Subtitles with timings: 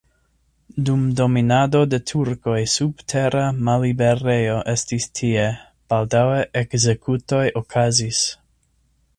[0.85, 5.47] Dum dominado de turkoj subtera malliberejo estis tie,
[5.95, 8.25] baldaŭe ekzekutoj okazis.